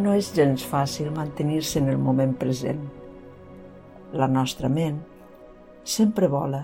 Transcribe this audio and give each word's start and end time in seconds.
No 0.00 0.12
és 0.16 0.30
gens 0.32 0.62
fàcil 0.64 1.10
mantenir-se 1.12 1.80
en 1.82 1.90
el 1.92 1.98
moment 2.00 2.30
present. 2.40 2.80
La 4.16 4.28
nostra 4.32 4.70
ment 4.72 4.96
sempre 5.94 6.30
vola 6.32 6.60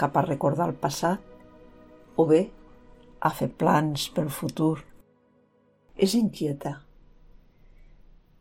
cap 0.00 0.16
a 0.16 0.22
recordar 0.24 0.70
el 0.70 0.78
passat 0.84 2.16
o 2.16 2.26
bé 2.30 2.40
a 3.20 3.32
fer 3.36 3.50
plans 3.62 4.06
pel 4.16 4.32
futur. 4.32 4.78
És 6.00 6.16
inquieta. 6.16 6.72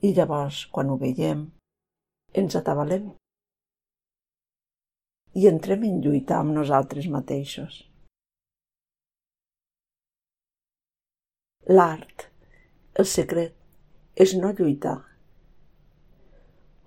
I 0.08 0.14
llavors, 0.16 0.64
quan 0.72 0.88
ho 0.88 0.96
veiem, 1.04 1.44
ens 2.32 2.56
atabalem 2.56 3.12
i 5.36 5.48
entrem 5.52 5.84
en 5.92 6.00
lluita 6.06 6.40
amb 6.40 6.56
nosaltres 6.56 7.12
mateixos. 7.12 7.84
L'art, 11.68 12.30
el 12.96 13.06
secret, 13.20 13.59
és 14.20 14.34
no 14.36 14.52
lluitar. 14.52 14.98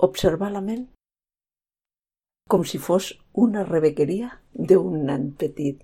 Observar 0.06 0.50
la 0.52 0.60
ment 0.64 0.82
com 2.52 2.64
si 2.68 2.76
fos 2.86 3.06
una 3.42 3.62
rebequeria 3.64 4.28
d'un 4.52 4.98
nen 5.08 5.30
petit. 5.40 5.78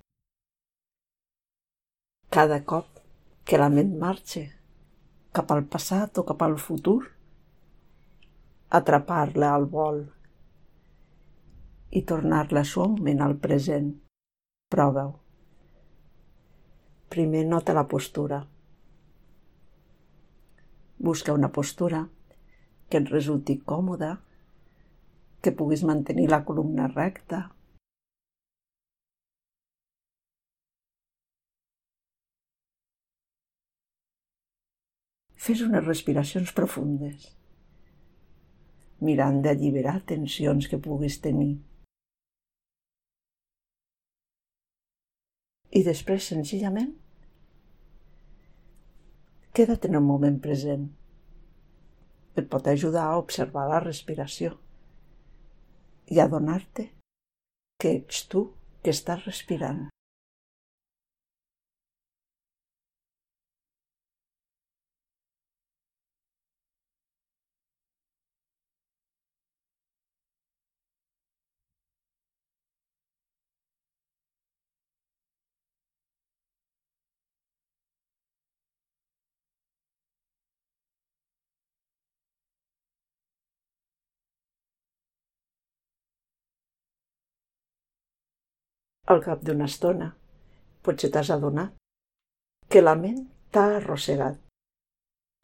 Cada 2.28 2.58
cop 2.72 2.98
que 3.48 3.60
la 3.62 3.70
ment 3.72 3.94
marxa 4.02 4.42
cap 5.38 5.54
al 5.54 5.64
passat 5.72 6.20
o 6.20 6.26
cap 6.28 6.44
al 6.44 6.58
futur, 6.60 6.98
atrapar-la 8.80 9.54
al 9.54 9.64
vol 9.72 10.02
i 11.96 12.04
tornar-la 12.12 12.66
suaument 12.68 13.24
al 13.24 13.38
present. 13.40 13.88
Prova-ho. 14.68 15.16
Primer 17.08 17.46
nota 17.48 17.72
la 17.72 17.88
postura. 17.88 18.42
Busca 20.98 21.32
una 21.32 21.52
postura 21.54 22.08
que 22.90 22.98
et 22.98 23.10
resulti 23.12 23.54
còmoda, 23.62 24.16
que 25.42 25.52
puguis 25.54 25.84
mantenir 25.86 26.26
la 26.32 26.42
columna 26.44 26.88
recta. 26.90 27.44
Fes 35.48 35.62
unes 35.64 35.86
respiracions 35.86 36.50
profundes, 36.52 37.30
mirant 39.00 39.38
d'alliberar 39.44 40.00
tensions 40.10 40.66
que 40.68 40.82
puguis 40.82 41.22
tenir. 41.24 41.52
I 45.78 45.84
després, 45.86 46.26
senzillament, 46.32 46.96
queda't 49.58 49.88
en 49.88 49.98
el 49.98 50.04
moment 50.06 50.38
present. 50.38 50.86
Et 52.38 52.46
pot 52.46 52.66
ajudar 52.70 53.08
a 53.08 53.18
observar 53.18 53.64
la 53.66 53.80
respiració 53.82 54.54
i 56.14 56.20
a 56.22 56.28
donar-te 56.30 56.84
que 57.82 57.96
ets 57.98 58.20
tu 58.30 58.44
que 58.84 58.94
estàs 58.94 59.24
respirant. 59.26 59.88
Al 89.08 89.22
cap 89.24 89.40
d'una 89.40 89.64
estona, 89.70 90.10
potser 90.84 91.08
t'has 91.12 91.30
adonat 91.32 91.76
que 92.68 92.82
la 92.82 92.92
ment 93.02 93.22
t'ha 93.52 93.64
arrossegat, 93.78 94.40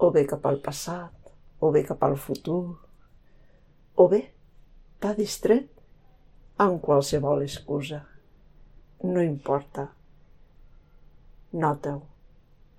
o 0.05 0.11
bé 0.13 0.25
cap 0.29 0.45
al 0.51 0.59
passat, 0.65 1.31
o 1.65 1.71
bé 1.73 1.81
cap 1.89 2.03
al 2.05 2.17
futur, 2.21 2.65
o 3.97 4.05
bé 4.13 4.21
t'ha 5.01 5.15
distret 5.17 5.71
amb 6.65 6.83
qualsevol 6.85 7.45
excusa. 7.47 8.03
No 9.05 9.23
importa. 9.25 9.87
Nota-ho. 11.53 12.03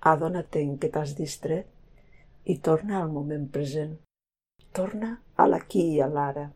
Adona-te 0.06 0.62
en 0.62 0.76
què 0.78 0.90
t'has 0.94 1.16
distret 1.18 2.46
i 2.46 2.58
torna 2.68 3.00
al 3.00 3.10
moment 3.10 3.48
present. 3.50 3.96
Torna 4.76 5.16
a 5.34 5.48
l'aquí 5.50 5.82
i 5.96 6.00
a 6.00 6.08
l'ara. 6.10 6.46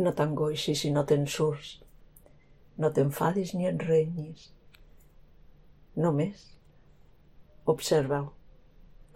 No 0.00 0.12
t'angoixis 0.16 0.84
si 0.84 0.90
no 0.92 1.04
te'n 1.04 1.26
surts. 1.28 1.74
No 2.80 2.88
t'enfadis 2.96 3.52
ni 3.54 3.68
et 3.68 3.82
renyis. 3.84 4.48
Només 6.00 6.46
observa-ho, 7.68 8.30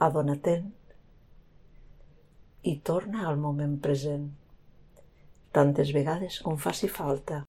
adona-te'n 0.04 0.68
i 2.68 2.76
torna 2.90 3.24
al 3.30 3.40
moment 3.40 3.80
present, 3.80 4.28
tantes 5.56 5.96
vegades 5.96 6.42
com 6.44 6.60
faci 6.60 6.92
falta. 6.92 7.45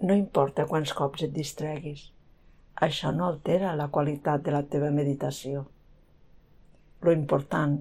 No 0.00 0.14
importa 0.14 0.66
quants 0.70 0.92
cops 0.94 1.24
et 1.26 1.32
distreguis, 1.34 2.04
això 2.86 3.10
no 3.14 3.26
altera 3.26 3.74
la 3.78 3.88
qualitat 3.94 4.44
de 4.46 4.54
la 4.54 4.62
teva 4.74 4.92
meditació. 4.94 5.64
Lo 7.02 7.14
important 7.14 7.74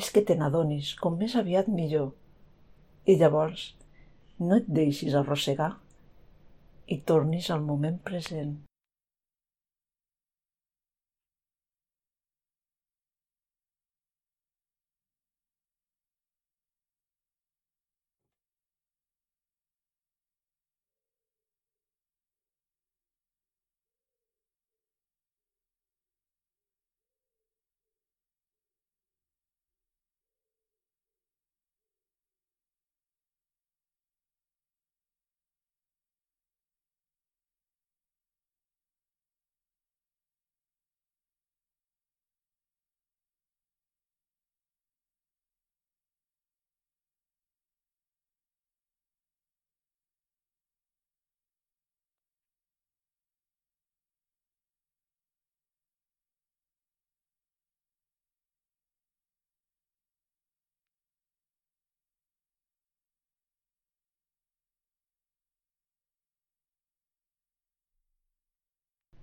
és 0.00 0.08
que 0.14 0.22
te 0.24 0.36
n'adonis 0.40 0.94
com 1.02 1.18
més 1.20 1.36
aviat 1.36 1.68
millor 1.68 2.08
i 3.04 3.18
llavors 3.20 3.66
no 4.40 4.56
et 4.56 4.72
deixis 4.80 5.16
arrossegar 5.20 5.74
i 6.88 7.00
tornis 7.12 7.50
al 7.52 7.60
moment 7.68 8.00
present. 8.10 8.56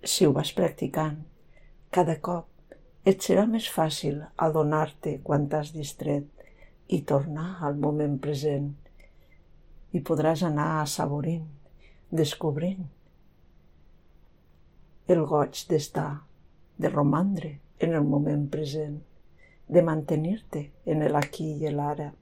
Si 0.04 0.26
ho 0.26 0.32
vas 0.32 0.52
practicant, 0.54 1.16
cada 1.90 2.14
cop 2.22 2.46
et 3.08 3.24
serà 3.24 3.46
més 3.50 3.66
fàcil 3.72 4.20
adonar-te 4.46 5.16
quan 5.24 5.48
t'has 5.50 5.72
distret 5.74 6.28
i 6.94 7.00
tornar 7.02 7.56
al 7.66 7.80
moment 7.82 8.14
present 8.22 8.68
i 9.92 10.02
podràs 10.04 10.44
anar 10.46 10.68
assaborint, 10.82 11.48
descobrint 12.12 12.86
el 15.08 15.24
goig 15.26 15.64
d'estar, 15.68 16.22
de 16.78 16.88
romandre 16.92 17.54
en 17.80 17.94
el 17.98 18.04
moment 18.04 18.46
present, 18.52 18.98
de 19.66 19.82
mantenir-te 19.82 20.66
en 20.86 21.02
el 21.02 21.16
aquí 21.16 21.54
i 21.64 21.72
l'ara. 21.72 22.12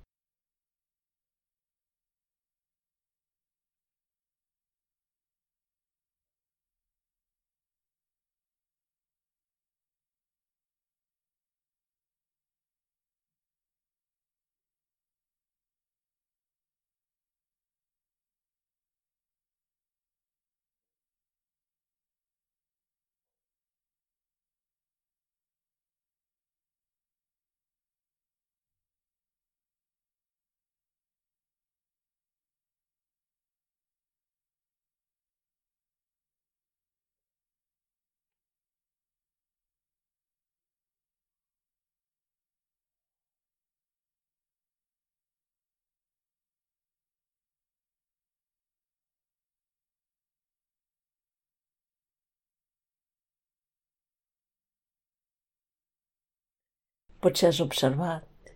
Potser 57.27 57.49
has 57.49 57.59
observat 57.59 58.53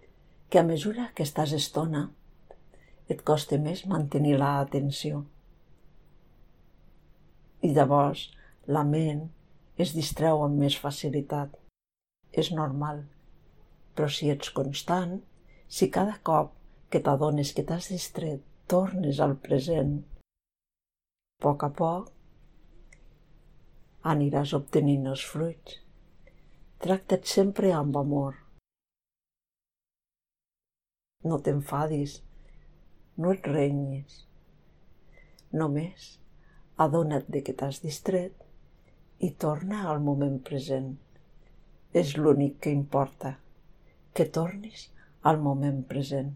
que 0.49 0.59
a 0.61 0.63
mesura 0.63 1.09
que 1.19 1.25
estàs 1.27 1.51
estona 1.57 2.01
et 3.11 3.23
costa 3.27 3.57
més 3.59 3.81
mantenir 3.91 4.37
l'atenció. 4.39 5.25
I 7.67 7.71
llavors 7.75 8.21
la 8.77 8.85
ment 8.91 9.25
es 9.85 9.91
distreu 9.97 10.45
amb 10.45 10.63
més 10.63 10.77
facilitat. 10.85 11.57
És 12.31 12.53
normal. 12.55 13.01
Però 13.99 14.07
si 14.17 14.31
ets 14.31 14.53
constant, 14.59 15.17
si 15.67 15.89
cada 15.97 16.15
cop 16.31 16.53
que 16.95 17.01
t'adones 17.09 17.51
que 17.57 17.65
t'has 17.67 17.89
distret 17.91 18.45
tornes 18.71 19.19
al 19.27 19.35
present, 19.49 19.97
a 19.99 21.43
poc 21.43 21.65
a 21.67 21.73
poc 21.81 22.07
aniràs 24.15 24.55
obtenint 24.61 25.11
els 25.15 25.27
fruits. 25.33 25.81
Tracta't 26.87 27.27
sempre 27.35 27.75
amb 27.81 27.99
amor 28.05 28.40
no 31.25 31.39
t'enfadis, 31.45 32.21
no 33.21 33.33
et 33.37 33.47
renyis. 33.53 34.25
Només 35.53 36.07
adona't 36.81 37.29
de 37.29 37.43
que 37.45 37.53
t'has 37.53 37.81
distret 37.85 38.47
i 39.21 39.33
torna 39.45 39.83
al 39.91 40.01
moment 40.05 40.39
present. 40.51 40.95
És 41.93 42.15
l'únic 42.17 42.61
que 42.65 42.73
importa, 42.73 43.35
que 44.15 44.25
tornis 44.39 44.87
al 45.27 45.41
moment 45.43 45.83
present. 45.91 46.31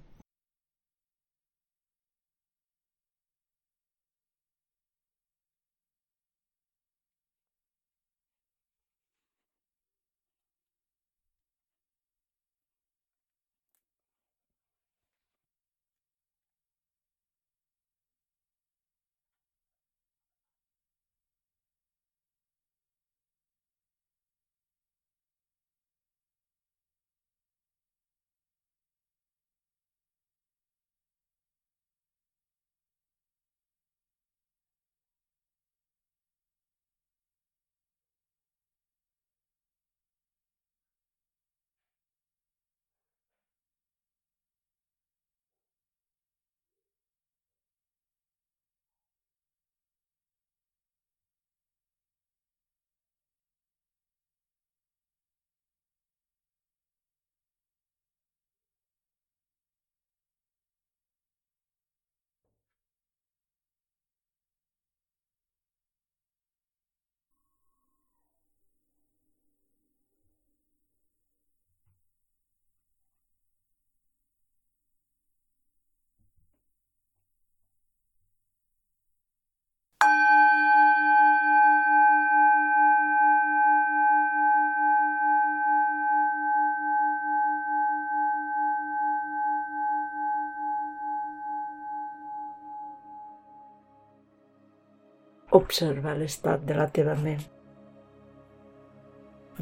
Observa 95.54 96.16
l'estat 96.18 96.64
de 96.66 96.74
la 96.74 96.88
teva 96.90 97.12
ment. 97.14 97.42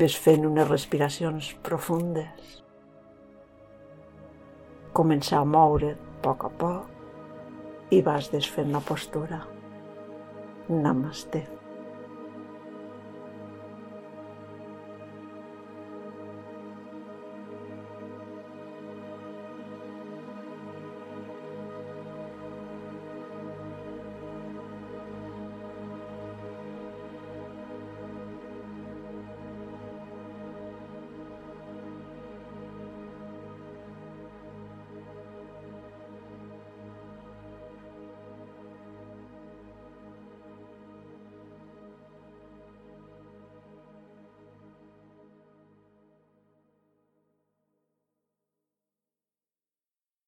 Ves 0.00 0.14
fent 0.26 0.46
unes 0.48 0.70
respiracions 0.70 1.50
profundes. 1.66 2.54
Comença 4.96 5.36
a 5.36 5.44
moure't 5.44 5.92
a 5.92 6.14
poc 6.24 6.46
a 6.48 6.52
poc 6.64 7.92
i 7.92 8.00
vas 8.06 8.32
desfent 8.32 8.72
la 8.72 8.80
postura. 8.80 9.42
Namaste. 10.70 11.61